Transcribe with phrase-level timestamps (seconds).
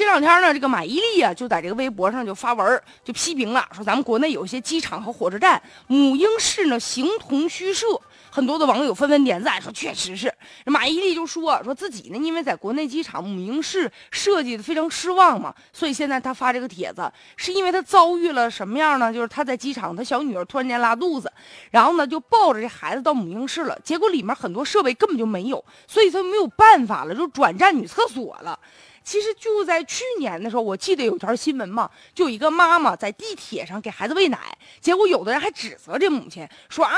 [0.00, 7.86] 这两天呢，这个马伊琍啊，就在这个微博上就发文就批评了，说咱们国内有些机场和火车站母婴室呢形同虚设。
[8.30, 10.32] 很多的网友纷纷点赞，说确实是。
[10.66, 19.12] 马伊琍就说说自己呢，因为在国内机场母婴室设计的非常失望嘛，所以现在她发这个帖子，是因为她遭遇了什么样呢？
[19.12, 21.30] 就是她在机场，她小女儿突然间拉肚子，
[21.70, 28.58] 然后呢就抱着这孩子到母婴室了，结果里面很多设备根本就没有，所以她没有办法了，就转战女厕所了。
[29.02, 34.38] 其实就在去年的时候，我记得有条新闻嘛，就有一个妈妈在地铁上给孩子喂奶，
[34.78, 36.92] 结果有的人还指责这母亲说啊，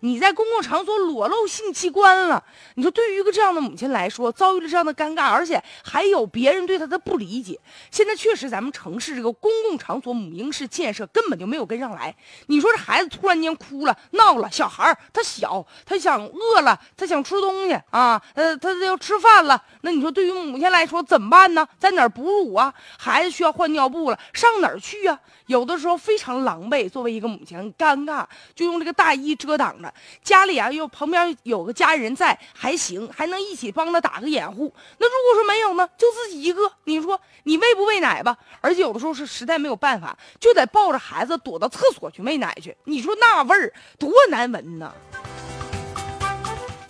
[0.00, 2.42] 你在公共场场所裸露性器官了。
[2.74, 7.58] 你说对于一个这样的母亲来说，遭遇了这样的尴尬，而且还有别人对她的不理解。
[7.90, 12.14] 现在确实咱们城市这个公共场所母婴室建设根本就没有跟上来。
[12.48, 21.54] 你说这孩子突然间哭了闹了，小孩他小，他想饿了，他想吃东西啊，呃，他要吃饭了，那你说对于母亲来说怎么办？
[21.54, 22.74] 呢，在哪儿哺乳啊？
[22.98, 25.18] 孩子需要换尿布了，上哪儿去啊？
[25.46, 29.90] 有的时候非常狼狈，作为一个母亲很尴尬，就用这个大衣遮挡着。
[30.22, 34.72] 家里啊，又旁边有个家人在，还行，还能一起帮他打个掩护。
[34.98, 38.36] 那如果说没有呢，就自己一个，你说你喂不喂奶吧？
[38.60, 42.76] 而且有的时候是实在没有办法，就得抱着孩子躲到厕所去喂奶去。
[42.84, 44.92] 你说那味儿多难闻呢？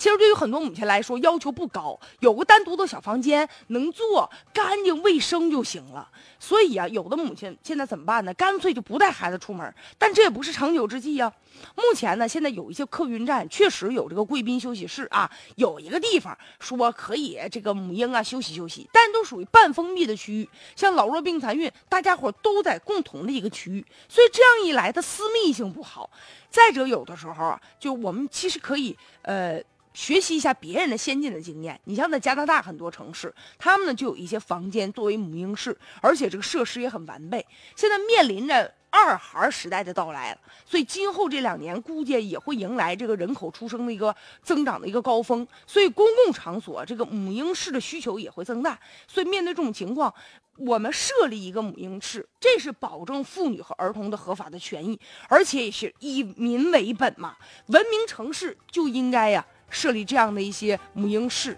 [0.08, 6.08] 其实对于很多母亲来说，要求不高，有个单独的小房间，能做干净卫生就行了。
[6.40, 8.32] 所以啊，有的母亲现在怎么办呢？
[8.32, 9.74] 干脆就不带孩子出门。
[9.98, 11.30] 但这也不是长久之计呀。
[11.74, 20.48] 目前呢，现在有一些客运站确实有这个贵宾休息室啊，有一个地方说可以这个母婴啊休息休息，但都属于半封闭的区域。
[20.74, 26.08] 像老弱病残孕，大家伙都在共同的一个区域，所以这样一来，它私密性不好。
[26.48, 29.62] 再者，有的时候啊，就我们其实可以呃。
[29.94, 31.80] 学习一下别人的先进的经验。
[31.84, 37.44] 你像在加拿大很多城市，他们呢就有一些房间作为母婴室，而且这个设施也很完备。
[37.74, 45.46] 现在面临着二孩时代的到来了，所以今后这两年估计也会迎来这个人口出生的一个增长的一个高峰。
[45.66, 48.78] 所以公共场所这个母婴室的需求也会增大。
[49.06, 50.12] 所以面对这种情况，
[50.56, 57.36] 我们设立一个母婴室，这是保证妇女和儿童的合法的权益，而且也是以民为本嘛。
[57.66, 59.44] 文明城市就应该呀。
[59.70, 61.56] 设立这样的一些母婴室。